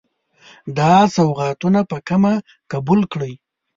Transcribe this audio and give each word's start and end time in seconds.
دا 0.77 0.93
سوغاتونه 1.15 1.79
په 1.91 1.97
کمه 2.09 2.33
قبول 2.71 3.01
کړئ. 3.11 3.33